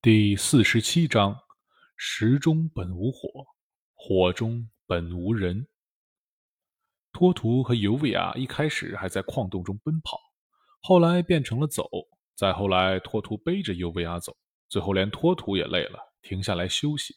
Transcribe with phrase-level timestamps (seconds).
[0.00, 1.36] 第四十七章：
[1.96, 3.44] 石中本无火，
[3.94, 5.66] 火中本无人。
[7.10, 10.16] 托图和尤维亚一开始还在矿洞中奔跑，
[10.80, 11.90] 后来变成了走，
[12.36, 14.36] 再后来托图背着尤维亚走，
[14.68, 17.16] 最后连托图也累了，停下来休息。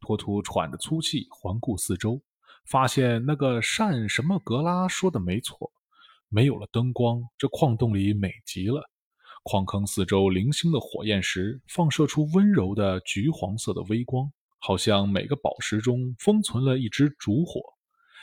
[0.00, 2.22] 托图喘着粗气，环顾四周，
[2.64, 5.70] 发现那个善什么格拉说的没错，
[6.30, 8.90] 没有了灯光，这矿洞里美极了。
[9.44, 17.60] 矿坑四周零星的火焰石放射出温柔的橘黄色的微光，好像每个宝石中封存了一只烛火。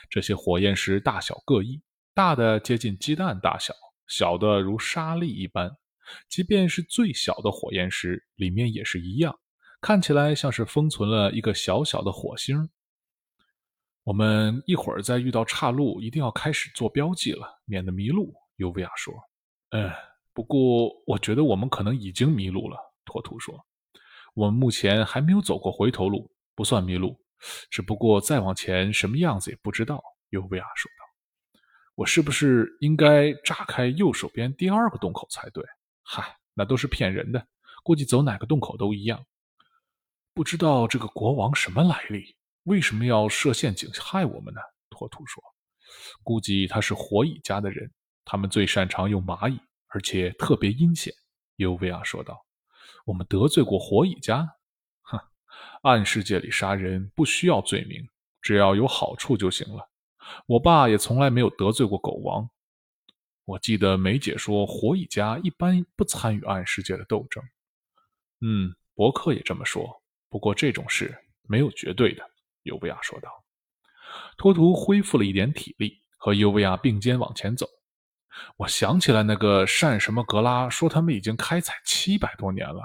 [0.09, 1.79] 这些火焰石大小各异，
[2.15, 3.71] 大的接近鸡蛋大小，
[4.07, 5.71] 小的如沙粒一般。
[6.27, 9.39] 即便是最小的火焰石，里面也是一样，
[9.79, 12.67] 看起来像是封存了一个小小的火星。
[14.03, 18.33] 我们一会儿再遇到岔路，一定要开始做标记了，免得迷路。
[18.55, 19.13] 尤维亚说
[19.69, 19.87] ：“嗯。”
[20.33, 22.77] 不过，我觉得我们可能已经迷路了。
[23.03, 23.65] 托图说
[24.33, 27.19] ：“我们目前还没有走过回头路，不算迷路。
[27.69, 31.61] 只不过再往前什么样子也不知道。”尤维亚说道
[31.95, 35.61] ：“我是不是应该炸开右手边第二个洞口才对
[36.03, 37.45] ？”“嗨，那都是骗人的，
[37.83, 39.25] 估计走哪个洞口都一样。”
[40.33, 44.61] 不知道这个国王什么来历，为什么要设陷阱害我们呢？
[44.89, 45.43] 托图说
[46.23, 47.91] ：“估计他是火蚁家的人，
[48.23, 49.59] 他们最擅长用蚂蚁。”
[49.93, 51.13] 而且特别阴险，
[51.57, 52.45] 尤维亚说道
[53.05, 54.55] ：“我们得罪过火蚁家？
[55.01, 55.19] 哼，
[55.83, 58.07] 暗世界里杀人不需要罪名，
[58.41, 59.89] 只要有好处就行了。
[60.47, 62.49] 我爸也从来没有得罪过狗王。
[63.43, 67.43] 我记得梅姐说，火蚁家一般不参与暗世界的斗争。
[68.39, 70.01] 嗯，伯克也这么说。
[70.29, 72.23] 不过这种事没有绝对的。”
[72.63, 73.29] 尤维亚说道。
[74.37, 77.67] 托图恢复了一点体力，和尤维亚并肩往前走。
[78.57, 82.81] 我想起来，那个善什么格拉说，他们已经开采七百多年了，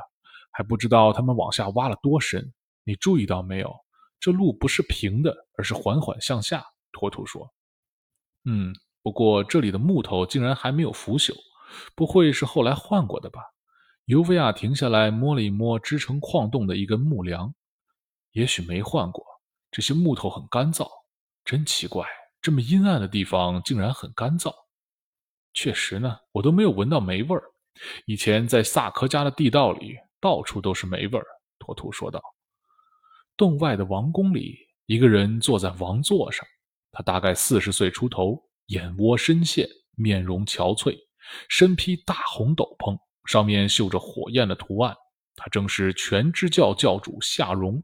[0.50, 2.52] 还不知道他们往下挖了多深。
[2.84, 3.74] 你注意到没有？
[4.19, 6.64] 这路不是平的，而是缓缓向下。
[6.92, 7.52] 托图说
[8.44, 11.34] ：“嗯，不过这里的木头竟然还没有腐朽，
[11.95, 13.40] 不会是后来换过的吧？”
[14.07, 17.52] 尤维亚停下来摸了一摸支撑矿洞的一根木梁，
[18.33, 19.24] 也许没换过。
[19.70, 20.89] 这些木头很干燥，
[21.45, 22.07] 真奇怪，
[22.40, 24.55] 这么阴暗的地方竟然很干燥。
[25.56, 27.42] 确实呢，我都没有闻到霉味儿。
[28.05, 31.24] 以前在萨科家的地道里，到处都是霉味儿。
[31.58, 32.22] 托图说道。
[33.39, 36.46] 洞外的王宫里，一个人坐在王座上，
[36.92, 39.66] 他大概四十岁出头，眼窝深陷，
[39.96, 40.95] 面容憔悴，
[41.48, 44.95] 身披大红斗篷，上面绣着火焰的图案。
[45.36, 47.83] 他正是全知教教主夏荣。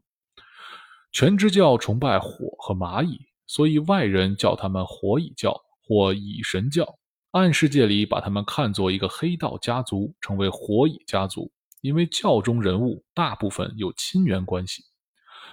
[1.11, 6.99] 全知教崇拜火和蚂蚁，所以外人叫他们火蚁教或蚁神教。
[7.33, 11.51] 暗世界里把他们看作一个黑道家族，成为火蚁家族，
[11.81, 14.83] 因为教中人物大部分有亲缘关系。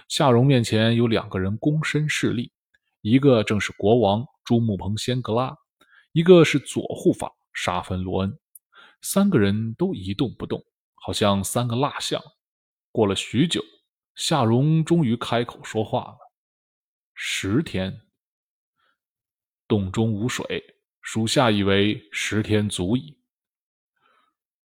[0.07, 2.51] 夏荣面前有两个人躬身侍立，
[3.01, 5.57] 一个正是国王朱木彭仙格拉，
[6.11, 8.37] 一个是左护法沙芬罗恩。
[9.01, 10.63] 三个人都一动不动，
[10.93, 12.21] 好像三个蜡像。
[12.91, 13.59] 过了许久，
[14.13, 16.17] 夏荣终于开口说话了
[17.15, 18.01] ：“十天，
[19.67, 20.63] 洞中无水。”
[21.01, 23.17] 属下以为十天足矣。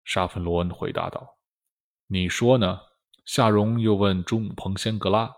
[0.03, 1.37] 沙芬罗恩回答道
[2.07, 2.79] ：“你说呢？”
[3.25, 5.31] 夏荣又问朱姆彭仙格拉：“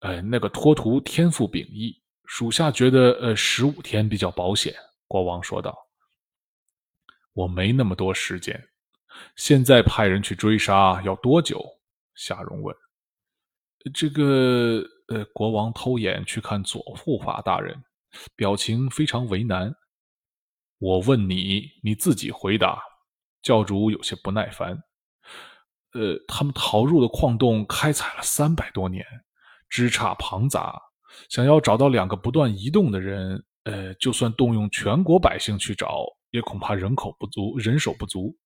[0.00, 4.74] 哎，那个托图天赋秉异，属下觉得呃十五天比较保险。”
[5.06, 5.76] 国王说道
[7.34, 8.68] ：“我没那么多时间，
[9.36, 11.62] 现在派人去追杀要多久？”
[12.14, 12.74] 夏荣问。
[13.94, 14.82] “这个……
[15.08, 17.84] 呃，国王偷眼去看左护法大人，
[18.36, 19.74] 表情非常为难。”
[20.78, 22.82] 我问你，你自己回答。
[23.42, 24.82] 教主有些不耐烦。
[25.92, 29.04] 呃，他们逃入的矿洞开采了三百多年，
[29.68, 30.80] 枝杈庞杂，
[31.28, 38.36] 想要找到两个不断移动的人，呃，就算动用全国百姓去找，也恐怕人口不足，人手不足。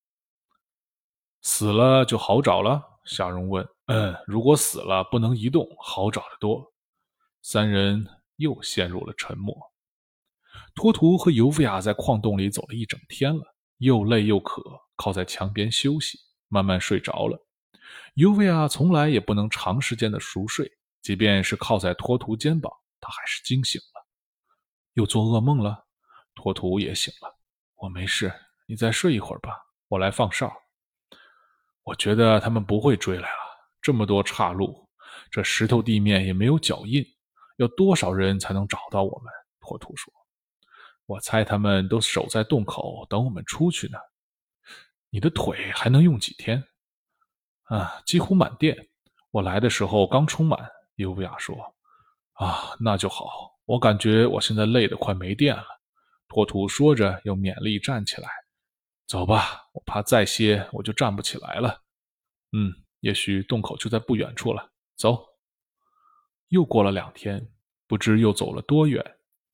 [1.42, 2.82] 死了就好找了？
[3.04, 3.68] 夏荣问。
[3.86, 6.72] 嗯，如果死了不能移动，好找得多。
[7.42, 8.06] 三人
[8.36, 9.57] 又陷入了沉默。
[10.75, 13.42] 托图和尤维亚在矿洞里走了一整天了，
[13.78, 14.63] 又累又渴，
[14.97, 17.39] 靠在墙边休息，慢慢睡着了。
[18.15, 20.71] 尤维亚从来也不能长时间的熟睡，
[21.03, 24.07] 即便是靠在托图肩膀，他还是惊醒了。
[24.95, 25.87] 又做噩梦了？
[26.34, 27.39] 托图也醒了。
[27.77, 28.33] 我没事，
[28.66, 29.57] 你再睡一会儿吧，
[29.89, 30.53] 我来放哨。
[31.83, 34.89] 我觉得他们不会追来了，这么多岔路，
[35.30, 37.04] 这石头地面也没有脚印，
[37.56, 39.33] 要多少人才能找到我们？
[39.60, 40.12] 托图说。
[41.06, 43.98] 我猜他们都守在洞口等我们出去呢。
[45.10, 46.65] 你的腿还能用几天？
[47.65, 48.89] 啊，几乎满电。
[49.30, 50.59] 我来的时候刚充满。
[50.97, 51.74] 尤维亚说
[52.34, 53.59] ：“啊，那就好。
[53.65, 55.65] 我感觉我现在累得快没电了。”
[56.28, 58.28] 托图说着，又勉力站起来。
[59.06, 61.83] “走吧，我怕再歇我就站不起来了。
[62.56, 65.34] ”“嗯，也许洞口就在不远处了。”走。
[66.48, 67.50] 又过了两天，
[67.86, 69.04] 不知又走了多远，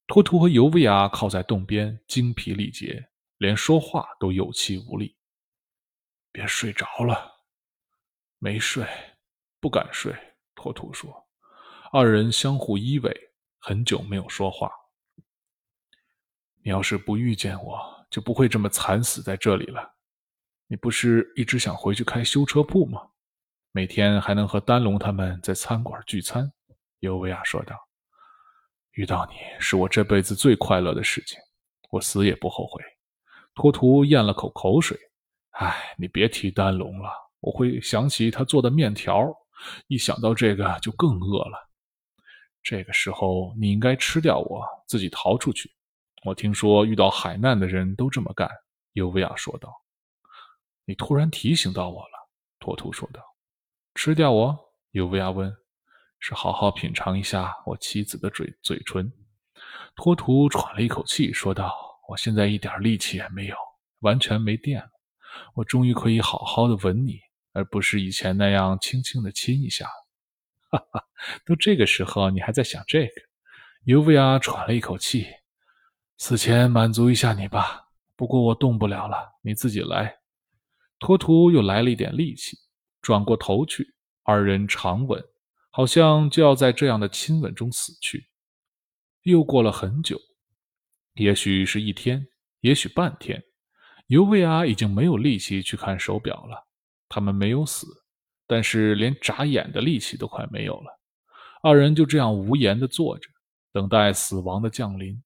[0.07, 3.09] 托图和尤维亚靠在洞边，精疲力竭，
[3.39, 5.17] 连说话都有气无力。
[6.33, 7.31] 别睡着了。
[8.39, 8.87] 没睡，
[9.61, 10.15] 不敢睡。
[10.55, 11.29] 托图说。
[11.93, 13.13] 二人相互依偎，
[13.59, 14.71] 很久没有说话。
[16.63, 19.95] 你要是不遇见我，就不会这么惨死在这里了。
[20.69, 23.11] 你不是一直想回去开修车铺吗？
[23.73, 26.53] 每天还能和丹龙他们在餐馆聚餐。
[27.01, 27.77] 尤维亚说道
[28.93, 31.39] ：“遇到你是我这辈子最快乐的事情，
[31.91, 32.83] 我死也不后悔。”
[33.55, 34.99] 托图咽了口口水。
[35.53, 37.11] 唉，你别提丹龙了，
[37.41, 39.27] 我会想起他做的面条，
[39.89, 41.71] 一想到这个就更饿了。
[42.63, 45.71] 这个时候你应该吃掉我，自己逃出去。
[46.25, 48.49] 我听说遇到海难的人都这么干。”
[48.93, 49.73] 尤维亚说道。
[50.85, 52.29] “你突然提醒到我了。”
[52.61, 53.23] 托图说道。
[53.97, 54.59] “吃掉我？”
[54.93, 55.51] 尤维亚问。
[56.21, 59.13] “是好好品尝一下我妻子的嘴嘴唇。”
[59.97, 61.75] 托图喘了一口气说道。
[62.11, 63.57] “我现在一点力气也没有，
[64.01, 64.91] 完全没电了。
[65.55, 67.21] 我终于可以好好的吻你，
[67.53, 69.87] 而不是以前那样轻轻的亲一下。
[70.73, 71.05] ”哈哈，
[71.47, 73.13] 都这个时候，你还在想这个？
[73.85, 75.25] 尤维亚喘了一口气。
[76.19, 80.17] 死前满足一下你吧，不过我动不了了，你自己来。
[80.99, 82.57] 托图又来了一点力气，
[83.01, 83.95] 转过头去，
[84.25, 85.23] 二人长吻，
[85.71, 88.29] 好像就要在这样的亲吻中死去。
[89.23, 90.19] 又过了很久，
[91.15, 92.27] 也许是一天，
[92.61, 93.43] 也许半天，
[94.09, 96.67] 尤维亚已经没有力气去看手表了。
[97.09, 97.87] 他们没有死。
[98.47, 100.91] 但是连眨眼的力气都快没有了，
[101.63, 103.29] 二人就这样无言地坐着，
[103.71, 105.23] 等待死亡的降临。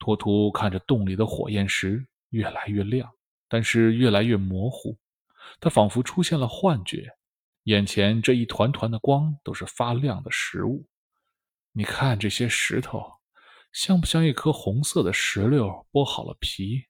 [0.00, 3.08] 托图看着洞里的火焰石越来越亮，
[3.48, 4.98] 但是越来越模糊，
[5.60, 7.08] 他仿佛出现了幻觉，
[7.68, 10.88] 眼前这一团团的光都是发亮的食物。
[11.72, 13.04] 你看这些石头，
[13.74, 16.86] 像不像一颗红色的石榴剥好了皮？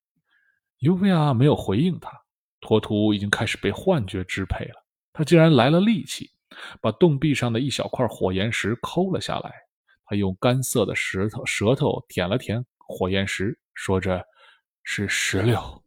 [0.78, 2.12] 尤维亚没有回应他，
[2.60, 4.86] 托图已经开始被幻觉支配了。
[5.12, 6.30] 他竟然来了力气，
[6.80, 9.52] 把洞壁上的一小块火焰石抠了下来。
[10.04, 14.24] 他用干涩的石头舌头舔了舔火焰石，说着
[14.84, 15.82] ：“是石榴，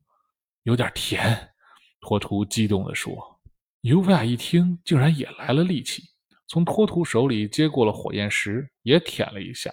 [0.64, 1.54] 有点甜。”
[2.02, 3.41] 托图激动地说。
[3.82, 6.04] 尤维亚一听，竟然也来了力气，
[6.48, 9.72] 从托图手里接过了火焰石，也舔了一下。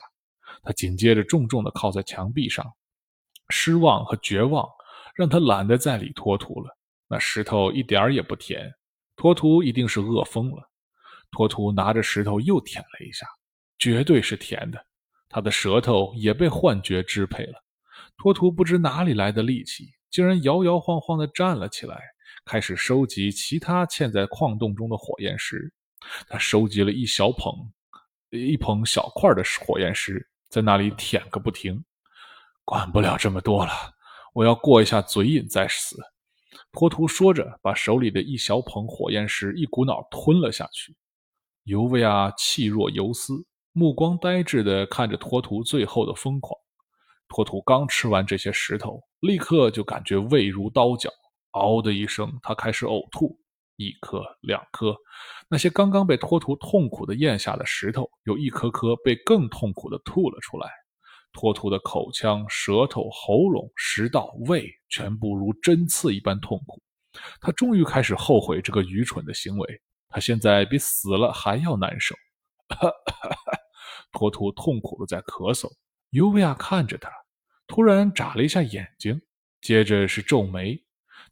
[0.63, 2.65] 他紧接着重重地靠在墙壁上，
[3.51, 4.67] 失望和绝望
[5.15, 6.75] 让他懒得再理托图了。
[7.07, 8.73] 那石头一点也不甜。
[9.15, 10.71] 托图一定是饿疯了。
[11.31, 13.27] 托图拿着石头又舔了一下，
[13.79, 14.83] 绝对是甜的。
[15.29, 17.63] 他的舌头也被幻觉支配了。
[18.17, 22.01] 托图不知哪里来的力气，竟然摇摇晃晃地站了起来，
[22.49, 25.71] 开始收集其他嵌在矿洞中的火焰石。
[26.27, 27.53] 他收集了一小捧、
[28.31, 31.85] 一捧小块的火焰石，在那里舔个不停。
[32.65, 33.73] 管不了这么多了，
[34.33, 35.99] 我要过一下嘴瘾再死。
[36.73, 40.97] 托图说着，把手里的一小捧火焰石一股脑吞了下去。
[41.65, 46.59] 尤维亚气若游丝，目光呆滞地看着托图最后的疯狂。
[47.29, 51.11] 托图刚吃完这些石头，立刻就感觉胃如刀绞，
[51.59, 53.39] 嗷的一声，他开始呕吐。
[53.81, 54.93] 一颗，两颗，
[55.49, 60.69] 那些刚刚被托图痛苦地咽下的石头，又一颗颗被更痛苦地吐了出来。
[61.33, 66.83] 托图的口腔、舌头、喉咙、食道、胃全部如针刺一般痛苦。
[67.41, 69.81] 他终于开始后悔这个愚蠢的行为。
[70.09, 72.17] 他现在比死了还要难受。
[72.71, 72.91] 哈
[74.11, 75.71] 托图痛苦的在咳嗽。
[76.11, 77.13] 尤维亚看着他，
[77.69, 79.23] 突然眨了一下眼睛，
[79.61, 80.83] 接着是皱眉。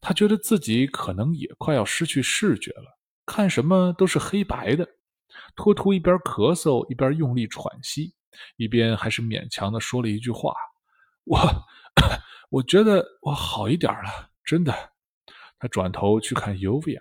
[0.00, 4.86] 他觉得自己可能也快要失去视觉了，看什么都是黑白的。
[5.54, 8.14] 托图一边咳嗽一边用力喘息。
[8.56, 10.54] 一边还是勉强的说了一句话
[11.24, 11.40] ：“我，
[12.50, 14.74] 我觉得我好一点了，真的。”
[15.58, 17.00] 他转头去看尤维亚，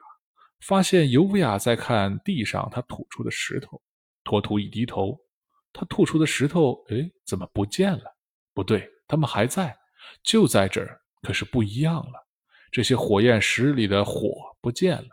[0.62, 3.82] 发现尤维亚在看地上他吐出的石头。
[4.24, 5.20] 托图一低头，
[5.74, 8.16] 他吐出的石头，哎，怎么不见了？
[8.54, 9.78] 不对，他们还在，
[10.24, 11.02] 就在这儿。
[11.22, 12.25] 可是不一样了，
[12.76, 15.08] 这些火焰石里的火不见了，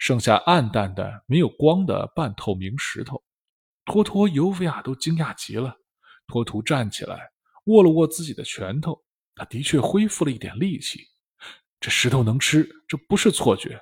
[0.00, 3.22] 剩下暗淡的、没有光的半透明石头。
[3.84, 5.76] 托托尤维亚都惊讶极了。
[6.26, 7.30] 托图站起来，
[7.66, 9.00] 握了握自己的拳头，
[9.36, 11.02] 他的确恢复了一点力气。
[11.78, 13.80] 这石头能吃，这不是错觉。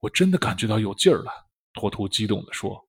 [0.00, 1.32] 我真的感觉到有劲儿了。
[1.72, 2.86] 托图激动地说。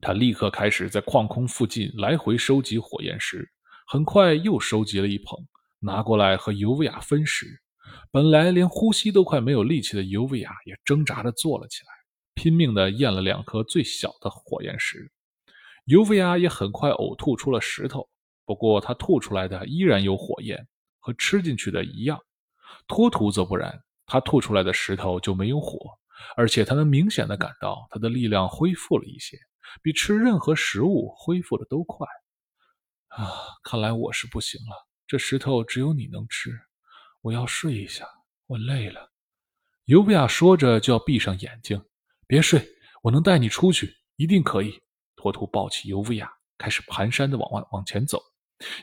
[0.00, 3.48] 他立刻开始在矿空附近来回收集火焰石，
[3.86, 5.38] 很快又收集了一捧，
[5.78, 7.62] 拿过来和尤维亚分食。
[8.10, 11.92] 本来连呼吸都快没有力气的尤维亚也挣扎着坐了起来，
[12.34, 15.10] 拼命地咽了两颗最小的火焰石。
[15.84, 18.08] 尤维亚也很快呕吐出了石头，
[18.44, 20.66] 不过他吐出来的依然有火焰，
[20.98, 22.18] 和吃进去的一样。
[22.88, 25.78] 托图则不然，他吐出来的石头就没有火，
[26.36, 29.38] 而且他能明显的感到他的力量恢复了一些，
[29.82, 32.06] 比吃任何食物恢复的都快。
[33.08, 36.50] 啊，看来我是不行了，这石头只有你能吃。
[37.22, 38.06] 我要睡一下，
[38.46, 39.10] 我累了。
[39.84, 41.80] 尤维亚说着就要闭上眼睛。
[42.26, 42.66] 别睡，
[43.02, 44.80] 我能带你出去，一定可以。
[45.14, 48.20] 托图抱起尤维亚，开始蹒跚的往外往前走，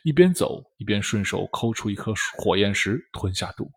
[0.04, 3.72] 一边走一边顺手抠出一颗火焰石吞下肚。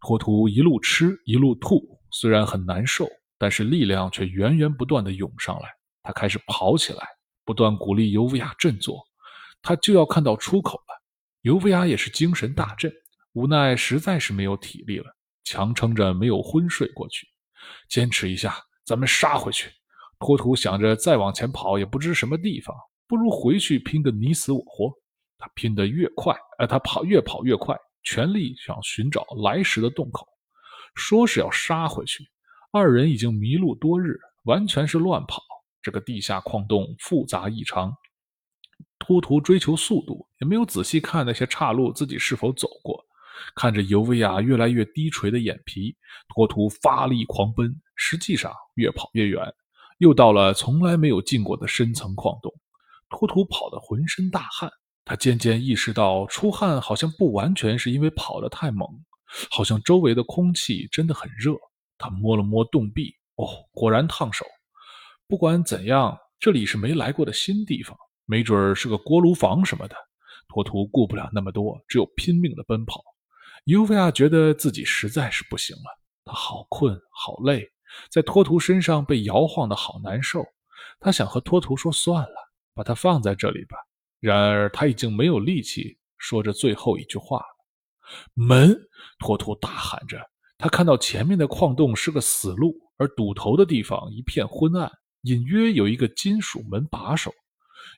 [0.00, 5.68] 托图一路吃一路吐，虽然很难受，但是力量却源源不断的涌上来。
[6.02, 7.06] 他开始跑起来，
[7.44, 9.02] 不断鼓励尤维亚振作。
[9.62, 11.02] 他就要看到出口了。
[11.42, 12.92] 尤维亚也是精神大振。
[13.32, 15.06] 无奈实在是没有体力了，
[15.44, 17.26] 强撑着没有昏睡过去。
[17.88, 19.70] 坚持一下，咱们杀回去。
[20.18, 22.76] 托图想着再往前跑也不知什么地方，
[23.08, 24.92] 不如回去拼个你死我活。
[25.38, 30.26] 他拼得越快，哎，他跑越跑越快，全力想寻找来时的洞口。
[30.94, 32.22] 说是要杀回去，
[32.70, 35.42] 二人已经迷路多日，完全是乱跑。
[35.80, 37.92] 这个地下矿洞复杂异常，
[39.00, 43.04] 托图追求速度，也没有仔细看那些岔路自己是否走过。
[43.54, 45.96] 看着尤维亚越来越低垂的眼皮，
[46.28, 49.42] 托图发力狂奔，实际上越跑越远，
[49.98, 52.52] 又到了从来没有进过的深层矿洞。
[53.08, 54.70] 托图跑得浑身大汗，
[55.04, 58.88] 他渐渐意识到出汗好像不完全是因为跑得太猛，
[59.50, 61.54] 好像周围的空气真的很热。
[61.98, 64.44] 他摸了摸洞壁，哦，果然烫手。
[65.28, 69.96] 不管怎样，这里是没来过的新地方，没准是个锅炉房什么的。
[70.48, 73.02] 托图顾不了那么多，只有拼命的奔跑。
[73.64, 77.70] 尤维亚觉得自己实在是不行了，他好困好累，
[78.10, 80.44] 在托图身上被摇晃的好难受。
[80.98, 83.76] 他想和托图说算了，把他放在这里吧。
[84.18, 87.46] 然而他已经没有力气说着最后一句话了。
[88.34, 88.76] 门！
[89.18, 90.20] 托图大喊着，
[90.58, 94.90] 他看到前面的矿洞是个死路，而堵头的地方一片昏暗，
[95.22, 97.32] 隐约有一个金属门把手。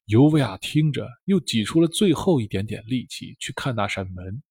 [0.06, 4.42] 尤维亚听着，又挤出了最后一点点力气去看那扇门。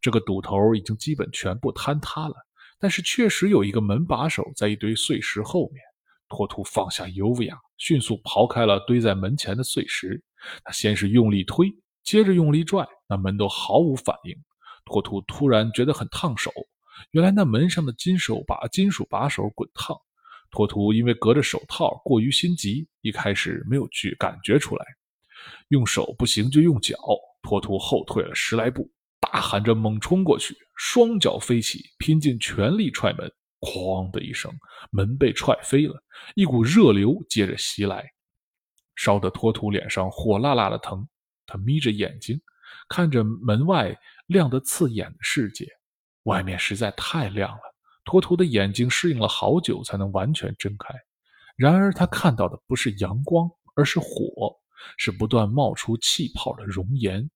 [0.00, 2.34] 这个堵头已经基本全部坍塌了，
[2.78, 5.82] 但是确实有一个门把手在一堆碎石后面。
[6.28, 10.22] 托图放下尤维亚，迅速刨开了堆在门前的碎石。
[10.64, 11.70] 他先是用力推，
[12.02, 14.34] 接着用力拽，那门都毫无反应。
[14.86, 16.50] 托图突然觉得很烫手，
[17.10, 19.96] 原来那门上的金手把金属把手滚烫。
[20.50, 24.84] 托图因为隔着手套过于心急，一开始没有去感觉出来。
[25.68, 26.96] 用手不行就用脚，
[27.42, 28.90] 托图后退了十来步。
[29.32, 33.32] 大喊着猛冲过去，双脚飞起，拼尽全力踹门。
[33.60, 34.52] 哐的一声，
[34.90, 35.94] 门被踹飞了，
[36.34, 38.04] 一股热流接着袭来，
[38.94, 41.08] 烧得托图脸上火辣辣的疼。
[41.46, 42.38] 他眯着眼睛，
[42.90, 43.96] 看着门外
[44.26, 45.66] 亮得刺眼的世界。
[46.24, 47.62] 外面实在太亮了，
[48.04, 50.94] 托图的眼睛适应了好久才能完全睁开。
[51.56, 54.54] 然而他看到的不是阳光，而是火，
[54.98, 57.30] 是不断冒出气泡的熔岩。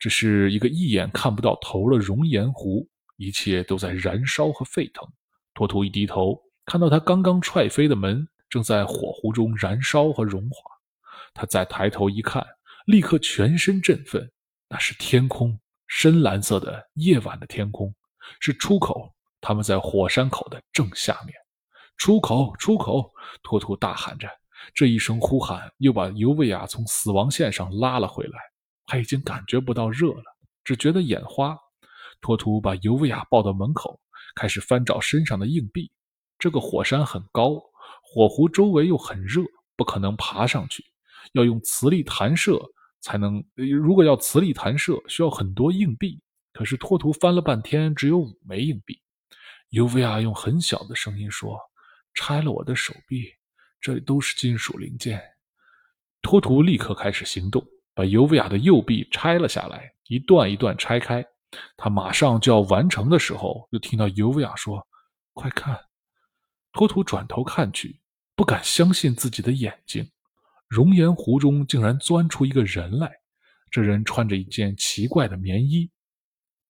[0.00, 2.88] 这是一个一眼看不到头的熔岩湖，
[3.18, 5.06] 一切都在燃烧和沸腾。
[5.52, 10.58] 托图一低头，看到他刚刚踹飞的门正在火湖中燃烧和融化。
[11.34, 12.44] 他再抬头一看，
[12.86, 14.28] 立刻全身振奋。
[14.70, 17.94] 那是天空，深蓝色的夜晚的天空，
[18.40, 19.14] 是出口。
[19.40, 21.34] 他们在火山口的正下面。
[21.98, 23.12] 出口，出口！
[23.42, 24.26] 托图大喊着，
[24.74, 28.38] 这一声呼喊又把尤维亚从死亡线上拉了回来。
[28.90, 30.24] 他已经感觉不到热了，
[30.64, 31.56] 只觉得眼花。
[32.20, 34.00] 托图把尤维亚抱到门口，
[34.34, 35.88] 开始翻找身上的硬币。
[36.40, 37.62] 这个火山很高，
[38.02, 39.44] 火湖周围又很热，
[39.76, 40.84] 不可能爬上去，
[41.34, 42.60] 要用磁力弹射
[43.00, 43.40] 才能。
[43.54, 46.20] 如果要磁力弹射，需要很多硬币。
[46.52, 49.00] 可是托图翻了半天，只有五枚硬币。
[49.68, 51.56] 尤维亚用很小的声音说
[52.12, 53.32] ：“拆了我的手臂，
[53.80, 55.22] 这里都是金属零件。”
[56.22, 57.64] 托图立刻开始行动。
[57.94, 61.24] 把尤维亚的右臂拆了下来，一段一段拆开。
[61.76, 64.86] 他马上就要完成的时候，又听到尤维亚说
[65.34, 65.78] ：“快看！”
[66.72, 68.00] 托图转头看去，
[68.36, 70.08] 不敢相信自己的眼睛。
[70.68, 73.10] 熔岩湖中竟然钻出一个人来。
[73.72, 75.90] 这人穿着一件奇怪的棉衣，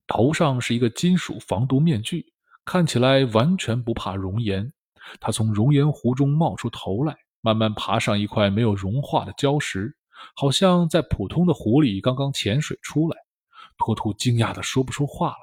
[0.07, 2.27] 头上是一个金属防毒面具，
[2.65, 4.73] 看起来完全不怕熔岩。
[5.19, 9.97] 他从熔岩湖中冒出头来，慢慢爬上一块没有融化的礁石，
[10.35, 13.17] 好像在普通的湖里刚刚潜水出来。
[13.77, 15.39] 托图惊讶的说不出话来。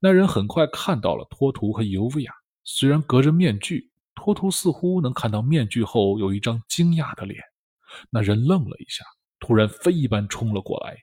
[0.00, 2.32] 那人很快看到了托图和尤维亚，
[2.64, 7.40] 虽然隔着面具，托图似乎能看到面具后有一张惊讶的脸。
[8.10, 9.04] 那人愣了一下，
[9.38, 10.96] 突然飞一般冲了过来，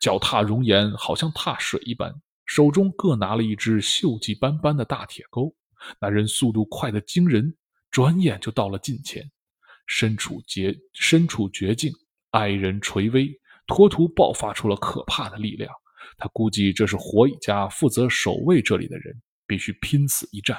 [0.00, 2.12] 脚踏熔岩，好像踏水一般，
[2.46, 5.54] 手中各拿了一只锈迹斑斑的大铁钩。
[6.00, 7.54] 那人速度快得惊人，
[7.90, 9.30] 转眼就到了近前。
[9.86, 11.92] 身处绝身处绝境，
[12.34, 13.30] 爱人垂危，
[13.68, 15.72] 托图爆发出了可怕的力量。
[16.18, 19.14] 他估计这是火蚁家负责守卫这里的人，
[19.46, 20.58] 必须拼死一战。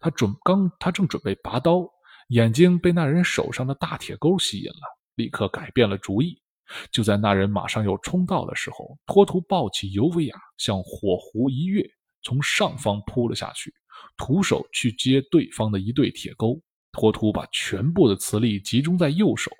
[0.00, 1.86] 他准刚他正准备拔刀，
[2.28, 4.98] 眼睛被那人手上的大铁钩吸引了。
[5.16, 6.40] 立刻改变了主意。
[6.90, 11.86] 就在那人马上要冲到的时候，托图抱起尤维亚，向火湖一跃，
[12.22, 13.70] 从上方扑了下去，
[14.16, 16.58] 徒手去接对方的一对铁钩。
[16.90, 19.50] 托图把全部的磁力集中在右手，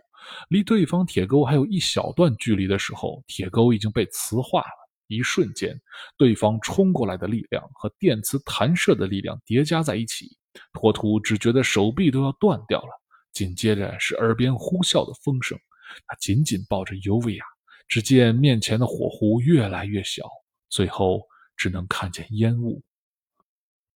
[0.49, 4.83] 离对方铁钩还有一小段距离的时候，铁钩已经被磁化了。
[5.09, 5.79] 一瞬间，
[6.17, 10.35] 对方冲过来的力量和电磁弹射的力量叠加在一起，
[10.73, 12.89] 托图只觉得手臂都要断掉了。
[13.31, 15.59] 紧接着是耳边呼啸的风声，
[16.07, 17.45] 他紧紧抱着尤维亚，
[17.89, 20.23] 只见面前的火湖越来越小，
[20.71, 21.23] 最后
[21.57, 22.83] 只能看见烟雾。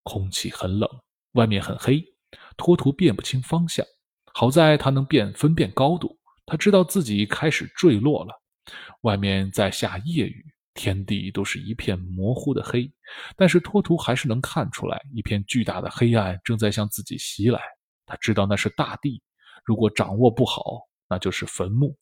[0.02, 0.88] 空气很冷，
[1.32, 2.04] 外面很黑，
[2.58, 3.86] 托图辨不清方向。
[4.38, 6.14] 好在他能辨分辨高度，
[6.44, 8.34] 他知道自己开始坠落了。
[9.00, 12.92] 外面在下夜雨，天地都是一片模糊的黑，
[13.34, 17.58] 但是托图还是能看出来，一片巨大的黑暗正在向自己袭来。
[18.04, 19.22] 他知道那是大地。
[19.64, 21.96] 如果掌握不好，那就是坟墓。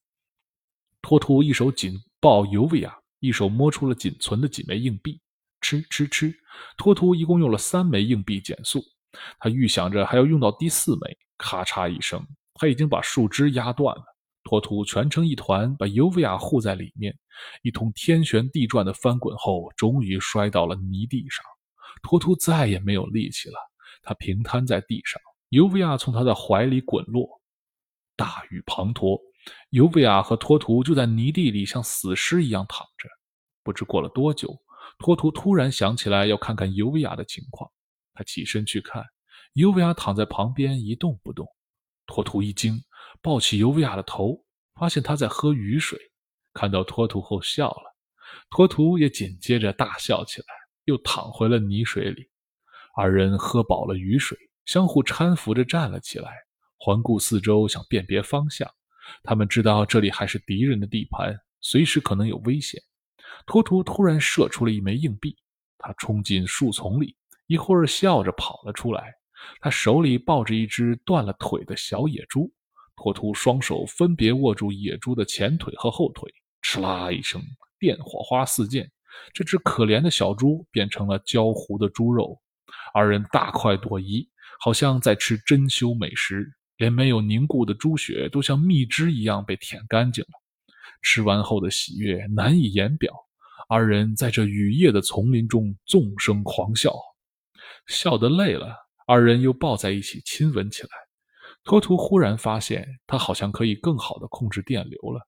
[1.03, 5.21] 托图一手紧抱尤维亚，一手摸出了仅存的几枚硬币，
[5.61, 6.35] 吃吃吃。
[6.77, 8.83] 托图一共用了三枚硬币减速，
[9.39, 11.19] 他预想着还要用到第四枚。
[11.37, 14.05] 咔嚓一声，他已经把树枝压断了。
[14.45, 17.17] 托图蜷成一团，把尤维亚护在里面，
[17.63, 21.45] 一通天旋地转的翻滚后，终于摔到了泥地上。
[22.03, 23.57] 托图再也没有力气了，
[24.03, 27.41] 他平瘫在地上，尤维亚从他的怀里滚落。
[28.17, 29.19] 大雨滂沱，
[29.71, 33.09] 尤维亚和托图就在泥地里像死尸一样躺着。
[33.63, 34.55] 不知过了多久，
[34.99, 37.71] 托图突然想起来要看看尤维亚的情况。
[38.15, 39.05] 他起身去看，
[39.53, 41.47] 尤维亚躺在旁边一动不动。
[42.07, 42.81] 托图一惊，
[43.21, 44.43] 抱起尤维亚的头，
[44.75, 45.99] 发现他在喝雨水。
[46.53, 47.97] 看到托图后笑了，
[48.49, 50.47] 托图也紧接着大笑起来，
[50.85, 52.31] 又躺回了泥水里。
[52.97, 56.31] 二人喝饱了雨水，相互搀扶着站了起来。
[56.77, 58.71] 环顾四周，想辨别方向。
[59.23, 62.81] 他们知道这里还是敌人的地盘，随时可能有危险。
[63.47, 65.37] 托图突然射出了一枚硬币，
[65.79, 67.17] 他冲进树丛里，
[67.55, 69.15] 一会儿笑着跑了出来。
[69.61, 72.53] 他手里抱着一只断了腿的小野猪。
[72.97, 76.29] 托图双手分别握住野猪的前腿和后腿，
[76.63, 77.41] 哧啦一声，
[77.79, 78.91] 电火花四溅，
[79.33, 82.37] 这只可怜的小猪变成了焦糊的猪肉。
[82.93, 86.53] 二人大快朵颐，好像在吃珍馐美食。
[86.79, 90.41] 连没有凝固的猪血都像蜜汁一样被舔干净了，
[91.03, 93.15] 吃完后的喜悦难以言表。
[93.69, 96.93] 二人在这雨夜的丛林中纵声狂笑，
[97.87, 100.91] 笑得累了，二人又抱在一起亲吻起来。
[101.63, 105.27] 托图忽然发现，他好像可以更好的控制电流了，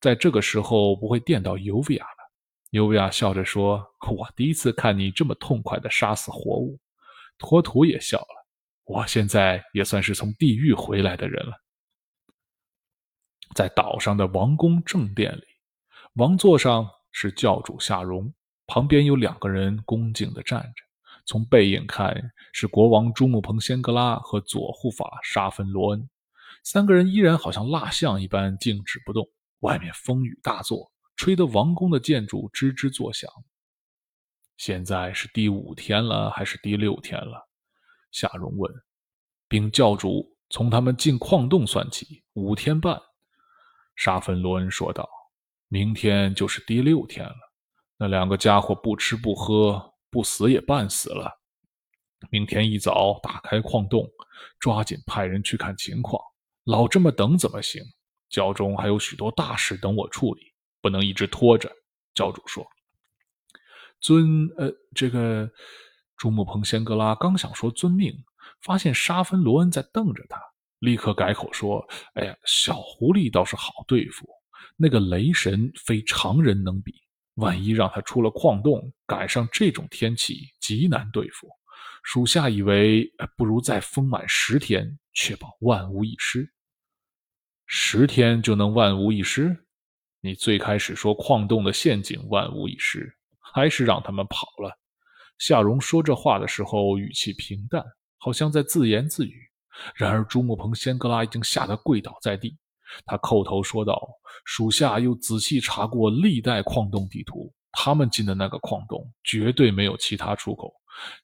[0.00, 2.32] 在这个时候不会电到尤维亚了。
[2.70, 6.78] 尤维亚笑着说：“我第一次看你这么痛快的杀死活物。”
[7.38, 8.46] 托图也笑了。
[8.84, 11.52] 我现在也算是从地狱回来的人了。
[13.54, 15.44] 在岛上的王宫正殿里，
[16.14, 18.32] 王座上是教主夏荣，
[18.66, 20.91] 旁边有两个人恭敬地站着。
[21.24, 22.14] 从背影看，
[22.52, 26.08] 是国王朱木彭仙格拉和左护法沙芬罗恩。
[26.64, 29.28] 三个人依然好像蜡像一般静止不动。
[29.60, 33.30] 外面风雨大作，吹得王宫的建筑吱吱作响。
[34.56, 37.48] 现在是第五天了，还是第六天了？
[38.10, 38.72] 夏荣问
[39.48, 43.00] ：“禀教主，从他们进矿洞算起，五天半。”
[43.94, 45.08] 沙芬罗恩说道
[45.68, 47.36] ：“明天就是第六天了。
[47.96, 51.40] 那两个家伙不吃不喝，不死也半死了。
[52.30, 54.08] 明天一早打开矿洞，
[54.60, 56.22] 抓紧派人去看情况。
[56.64, 57.82] 老这么等怎么行？
[58.28, 61.72] 教中还有许多大事等我处理，不能一直拖着。”
[62.14, 62.64] 教主说
[63.98, 64.48] ：“尊……
[64.58, 65.50] 呃，这个。”
[66.14, 68.14] 朱木彭仙格拉刚想说遵命，
[68.60, 70.40] 发现沙芬罗恩在瞪着他，
[70.78, 74.28] 立刻改口说：“哎呀，小狐狸倒是好对付，
[74.76, 77.02] 那个雷神非常人能比。
[77.36, 81.48] 万一让他出了矿洞，赶上这种天气，极难对付。
[82.02, 86.52] 属下以为不如再封满十天，确保万无一失。
[87.66, 89.56] 十天就能万无一失？
[90.20, 94.78] 你最开始说矿洞的陷阱万无一失，还是让他们跑了？
[95.38, 97.84] 夏蓉说这话的时候语气平淡，
[98.18, 99.48] 好像在自言自语。
[99.94, 102.58] 然而朱木鹏仙格拉已经吓得跪倒在地。
[103.04, 104.08] 他叩头说道
[104.44, 110.72] ：“属下又仔细查过历代矿洞地图，他们进的那个矿洞绝对没有其他出口。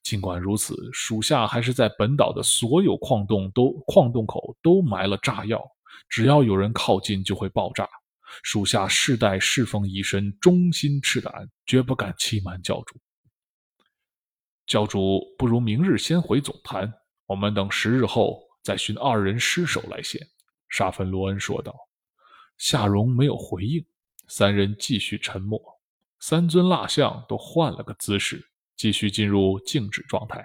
[0.02, 5.62] 尽管如此，属下还是在本岛的所有矿洞都矿洞口都埋了炸药。”
[6.08, 7.86] 只要有人靠近，就会爆炸。
[8.42, 12.96] 属下世代侍奉一身，忠心赤胆，绝不敢欺瞒教主。
[14.66, 16.92] 教主，不如明日先回总坛，
[17.26, 20.24] 我们等十日后再寻二人尸首来献。”
[20.68, 21.74] 沙芬罗恩说道。
[22.56, 23.84] 夏蓉没有回应，
[24.26, 25.60] 三人继续沉默。
[26.20, 30.44] 三尊蜡像都换了个姿势，继续进入静止状态。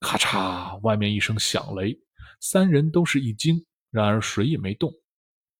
[0.00, 0.80] 咔嚓！
[0.80, 1.96] 外面一声响雷，
[2.40, 3.64] 三人都是一惊。
[3.90, 4.92] 然而谁也没动，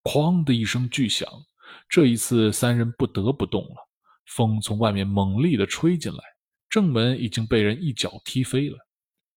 [0.05, 1.29] 哐的一声巨响，
[1.89, 3.89] 这一次三人不得不动了。
[4.27, 6.23] 风从外面猛力地吹进来，
[6.69, 8.79] 正门已经被人一脚踢飞了。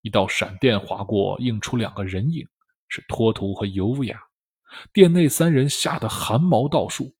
[0.01, 2.47] 一道闪电划过，映出两个人影，
[2.87, 4.09] 是托图和尤维
[4.91, 7.13] 殿内三人吓得汗毛倒竖。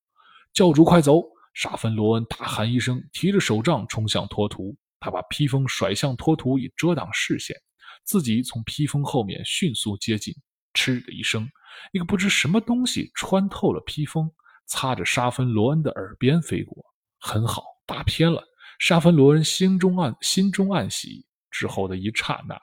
[0.54, 1.22] 教主快走！
[1.54, 4.76] 沙芬罗恩大喊一声，提着手杖冲向托图。
[5.00, 7.56] 他把披风甩向托图以遮挡视线，
[8.04, 10.34] 自己从披风后面迅速接近。
[10.74, 11.48] 嗤的一声。
[11.92, 14.32] 一个不知什么东西穿透了披风，
[14.66, 16.84] 擦着沙芬罗恩的耳边飞过。
[17.20, 18.44] 很好，打偏了。
[18.80, 21.26] 沙芬罗恩心中暗心中暗喜。
[21.52, 22.60] 之后的一刹那，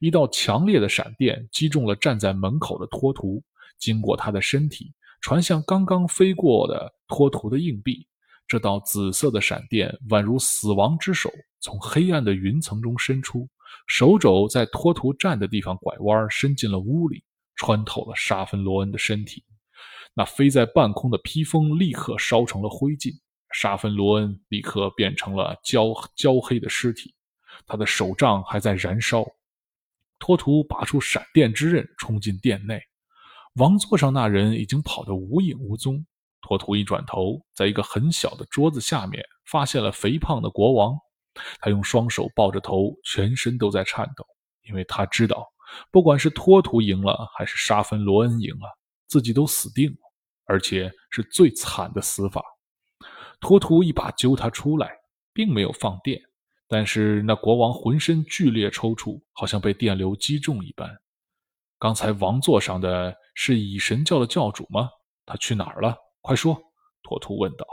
[0.00, 3.40] 一道强烈的闪电击中了站在门口的托图，
[3.82, 8.06] 经过他的身体，传向刚刚飞过的托图的硬币。
[8.46, 13.48] 这道紫色的闪电宛如死亡之手，从黑暗的云层中伸出，
[13.88, 17.24] 手肘在托图站的地方拐弯，伸进了屋里。
[17.54, 19.44] 穿透了沙芬罗恩的身体，
[20.14, 23.12] 那飞在半空的披风立刻烧成了灰烬，
[23.52, 27.14] 沙芬罗恩立刻变成了焦焦黑的尸体，
[27.64, 29.24] 他的手杖还在燃烧。
[30.18, 32.82] 托图拔出闪电之刃，冲进殿内。
[33.54, 36.04] 王座上那人已经跑得无影无踪。
[36.40, 40.98] 托图一转头，在一个很小的桌子下面发现了肥胖的国王，
[41.60, 44.24] 他用双手抱着头，全身都在颤抖，
[44.62, 45.46] 因为他知道。
[45.90, 48.66] 不管是托图赢了，还是沙芬罗恩赢了，
[49.06, 49.98] 自己都死定了，
[50.46, 52.42] 而且是最惨的死法。
[53.40, 54.90] 托图一把揪他出来，
[55.32, 56.20] 并没有放电，
[56.68, 60.90] 但是那国王浑身剧烈抽搐，好像被电流击中一般。
[61.82, 64.88] 刚才王座上的是以神教的教主吗？
[65.26, 65.96] 他去哪儿了？
[66.20, 66.56] 快说！
[67.02, 67.66] 托图问道。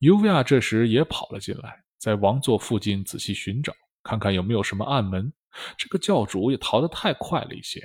[0.00, 3.72] 尤维亚这时也跑了进来，在王座附近仔细寻找，
[4.02, 5.32] 看看有没有什么暗门。
[5.78, 7.80] 这个教主也逃得太快了一些。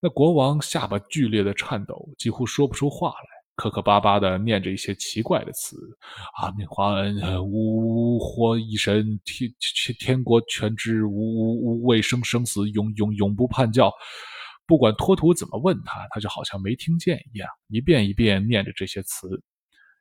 [0.00, 5.76] 那国王下巴剧烈的颤抖，几乎说不出话来，磕磕巴巴的念着一些奇怪的词
[6.40, 9.52] ：“阿弥华恩，呜呼一神，天
[10.00, 13.92] 天国全知，呜呜呜未生生死，永永永不叛教。”
[14.66, 19.42] 不管托图怎么问他，他就好像没听见一样，一遍一遍念着这些词。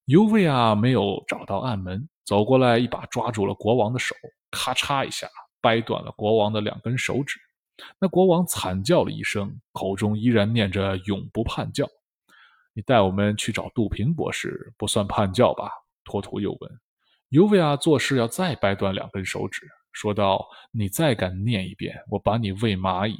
[0.06, 4.16] 尤维亚没有找到暗门，走过来一把抓住了国王的手，
[4.52, 5.28] 咔嚓一下。
[5.62, 7.40] 掰断了国王的两根手指，
[7.98, 11.88] 那国王惨叫了一声，口中依然念着“永不叛教”。
[12.74, 15.72] 你带我们去找杜平博士，不算叛教吧？
[16.04, 16.80] 托图又问。
[17.30, 23.18] 尤维亚做事要再掰断两根手指，说道：“你再敢念一遍，我把你喂蚂蚁！”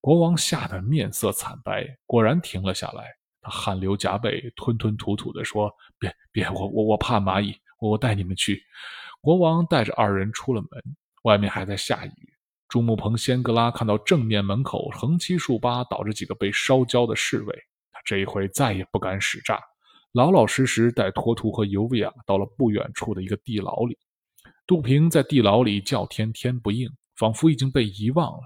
[0.00, 3.04] 国王吓得面色惨白，果然停了下来。
[3.40, 8.62] 他汗流浃背，吞吞吐吐地说：“别别，我我我怕蚂蚁，我带你们去。”
[9.20, 10.96] 国王带着二人出了门。
[11.24, 12.12] 外面还在下雨。
[12.68, 17.54] 朱木鹏仙格拉看到正面门口横七竖八倒着几个被烧焦的侍卫，
[17.90, 19.60] 他这一回再也不敢使诈，
[20.12, 23.98] 老老实实带托图和尤维亚到了不远处的一个地牢里。
[24.66, 28.42] 杜平在地牢里叫天天不应，仿佛已经被遗忘了。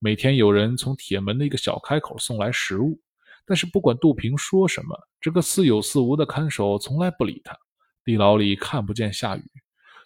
[0.00, 3.00] 每天有人从铁门的一个小开口送来食物，
[3.44, 7.58] 但是不管杜平说什么，这个似有似无的看守从来不理他。
[8.04, 9.44] 地牢里看不见下雨。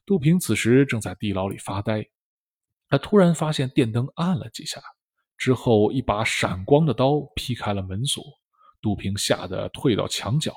[0.06, 2.04] 杜平此时正在地牢里发呆，
[2.88, 4.82] 他突然发现电灯暗了几下，
[5.36, 8.24] 之后一把闪光的刀劈开了门锁。
[8.80, 10.54] 杜平吓得退到墙角，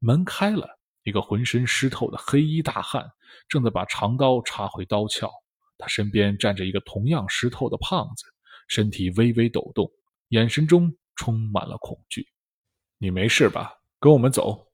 [0.00, 0.68] 门开了，
[1.04, 3.08] 一个浑身湿透的黑衣大汉
[3.48, 5.30] 正在把长刀插回刀鞘，
[5.78, 8.26] 他身边站着一个同样湿透的胖子，
[8.68, 9.90] 身体微微抖动，
[10.28, 12.26] 眼神中充满了恐惧。
[12.98, 13.72] “你没事吧？
[14.00, 14.66] 跟我们走。”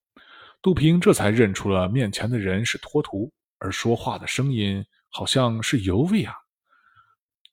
[0.62, 3.32] 杜平这才认出了面前的人是托图。
[3.62, 6.34] 而说话的声音好像是尤维亚。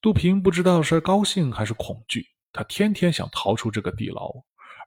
[0.00, 4.32] 杜平不知道是高兴还是恐惧，他天天想逃出这个地牢，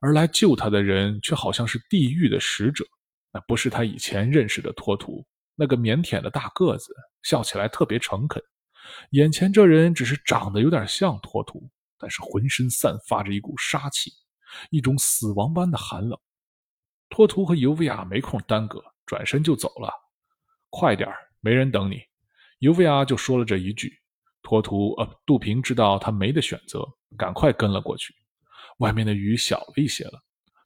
[0.01, 2.83] 而来救他的人却好像是地狱的使者。
[3.31, 5.23] 那不是他以前认识的托图，
[5.55, 8.41] 那个腼腆的大个子，笑起来特别诚恳。
[9.11, 14.11] 眼前这人只是长得有点像托图，但是浑身散发着一股杀气，
[14.69, 16.19] 一种死亡般的寒冷。
[17.09, 19.91] 托图和尤维亚没空耽搁，转身就走了。
[20.69, 21.09] 快点
[21.41, 22.01] 没人等你。
[22.59, 23.99] 尤维亚就说了这一句。
[24.43, 28.13] 托图呃，杜平知道他没得选择，赶快跟了过去。
[28.77, 30.19] 外面的雨小了一些了，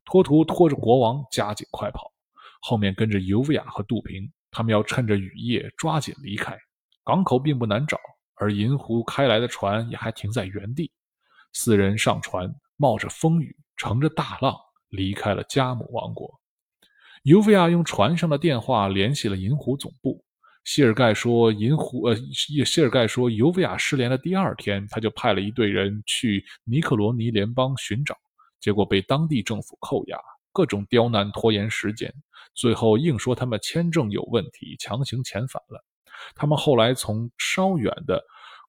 [0.05, 2.13] 托图拖着国王加紧快跑。
[2.61, 6.57] 后面跟着尤维亚和杜平，他们要趁着雨夜抓紧离开。
[7.03, 7.99] 港口并不难找，
[8.35, 10.91] 而银湖开来的船也还停在原地。
[11.53, 14.55] 四人上船，冒着风雨，乘着大浪
[14.89, 16.39] 离开了加姆王国。
[17.23, 20.23] 尤维亚用船上的电话联系了银湖总部。
[20.63, 22.15] 谢尔盖说：“银湖，呃，
[22.65, 28.17] 谢尔盖说，尤维亚失联的第二天，他就派了一队人去尼克罗尼联邦寻找，
[28.59, 30.17] 结果被当地政府扣押，
[30.51, 32.11] 各种刁难拖延时间。”
[32.55, 35.83] 最后硬说他们签证有问题，强行遣返了。
[36.35, 38.21] 他们后来从稍远的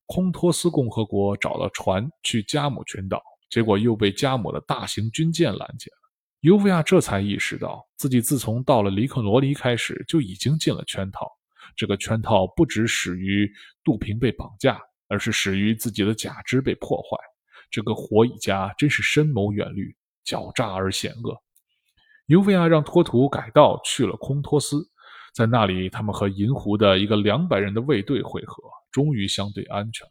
[0.06, 5.96] 空托斯共和国找到船去加姆群岛，结果又被加姆的大型军舰拦截了。
[6.40, 11.26] 尤维亚这才意识到自己自从到了里克罗尼开始就已经进了圈套。
[11.74, 13.50] 这个圈套不只始于
[13.82, 17.18] 杜平被绑架，而是始于自己的假肢被破坏。
[17.68, 21.36] 这个火蚁家真是深谋远虑，狡诈而险恶。
[22.26, 24.88] 尤维亚让托图改道去了空托斯，
[25.36, 30.08] 在那里，他们和银狐的一个两百人的卫队会合，终于相对安全。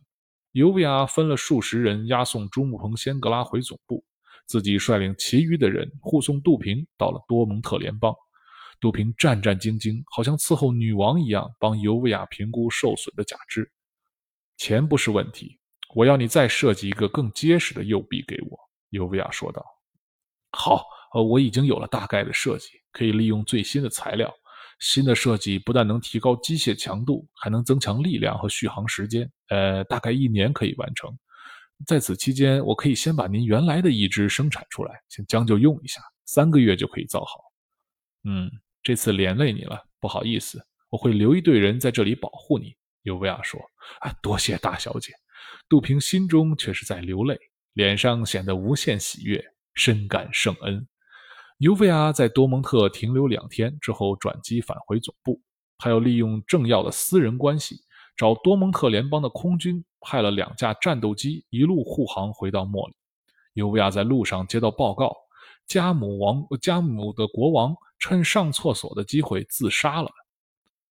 [0.51, 4.05] 尤维亚分了数十人押送朱木蓬仙格拉回总部，
[4.45, 8.13] 自己率领其余的人护送杜平到了多蒙特联邦。
[8.79, 13.67] 杜平战战兢兢，好像伺候女王一样，帮尤维亚评估受损的假肢。
[14.57, 15.57] 钱不是问题，
[15.95, 18.59] 我要你再设计一个更结实的右臂给我。”
[18.91, 19.65] 尤维亚说道。
[20.53, 20.83] “好。”
[21.15, 24.29] 呃，我已经有了大概的设计，可以利用最新的材料。
[24.79, 29.29] 新的设计不但能提高机械强度，还能增强力量和续航时间。
[29.49, 31.17] 呃，大概一年可以完成。
[31.85, 37.39] 在此期间，我可以先把您原来的一只生产出来，先将就用一下，三个月就可以造好。
[38.23, 38.49] 嗯，
[38.81, 42.75] 这次连累你了，不好意思，我会留一队人在这里保护你。
[43.03, 43.59] 尤维亚说
[44.01, 45.13] ：“啊，多谢大小姐。”
[45.69, 47.38] 杜平心中却是在流泪，
[47.73, 50.88] 脸上显得无限喜悦，深感圣恩。
[51.59, 55.41] 尤维亚在多蒙特停留两天之后，转机返回总部。
[55.77, 57.77] 他要利用政要的私人关系，
[58.17, 62.95] 找多蒙特联邦的空军派了两架战斗机，一路护航回到莫里。
[63.53, 65.15] 尤维亚在路上接到报告，
[65.65, 70.11] 加姆王加姆的国王趁上厕所的机会自杀了。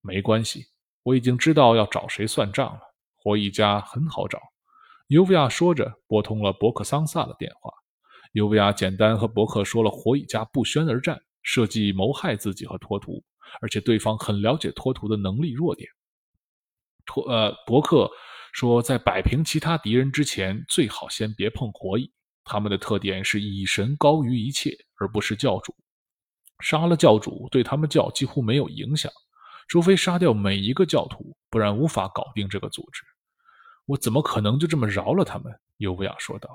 [0.01, 0.67] 没关系，
[1.03, 2.81] 我已经知道要找谁算账了。
[3.17, 4.41] 火蚁家很好找。
[5.09, 7.71] 尤维亚说着，拨通了伯克桑萨的电话。
[8.35, 13.23] 尤维亚简单和伯克说了火蚁家不宣而战，设计谋害自己和托图，
[13.61, 15.89] 而且对方很了解托图的能力弱点。
[17.07, 18.11] 托呃，伯克
[18.53, 22.13] 说，在摆平其他敌人之前，最好先别碰火蚁。
[22.43, 25.73] 他们的特点是以神高于一切，而不是教主。
[26.59, 29.13] 杀了教主对他们教几乎没有影响，
[29.69, 33.05] 除非杀掉每一个教徒，不然无法搞定这个组织。
[33.87, 35.53] 我怎么可能就这么饶了他们？
[35.77, 36.49] 尤维亚说道。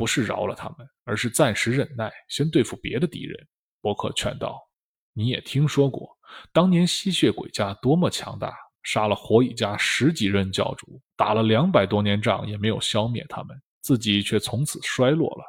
[0.00, 3.38] 不是饶了他们，而是暂时忍耐，先对付别的敌人。
[3.82, 4.58] 伯克劝道
[5.12, 6.08] ：“你也听说过，
[6.54, 15.44] 当年吸血鬼家多么强大，杀了火蚁家十几任教主，打了两百多年仗也没有消灭他们，自己却从此衰落了。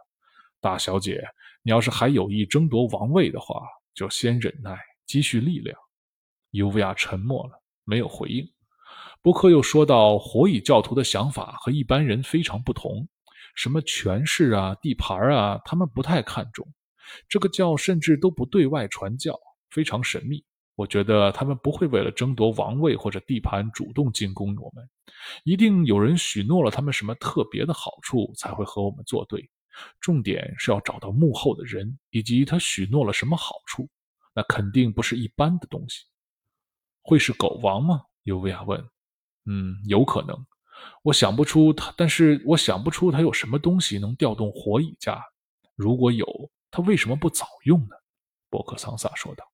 [0.59, 1.23] 大小姐，
[1.63, 5.79] 你要是还有意争夺王位的话，就先忍耐，积蓄力量。”
[6.51, 7.53] 尤维亚沉默了，
[7.85, 8.45] 没有回应。
[9.21, 13.07] 伯克又说到：“火蚁教徒的想法和一般人非常不同。”
[13.55, 16.67] 什么权势啊、地盘啊，他们不太看重。
[17.27, 19.37] 这个教甚至都不对外传教，
[19.69, 20.43] 非常神秘。
[20.75, 24.89] 我觉得他们不会为了争夺王位或者地盘主动进攻我们，
[25.43, 29.47] 一定有人许诺了他们什么特别的好处才会和我们作对。
[29.99, 33.87] 重点是要找到幕后的人，以及他许诺了什么好处。
[34.33, 36.05] 那肯定不是一般的东西。
[37.03, 38.01] 会是狗王吗？
[38.23, 38.79] 尤维亚问。
[39.45, 40.35] 嗯，有可能。
[41.03, 45.21] 我想不出他，但是我想不出他有什么东西能调动火蚁家。
[45.75, 46.25] 如果有，
[46.69, 47.95] 他为什么不早用呢？
[48.49, 49.50] 伯克桑萨说道。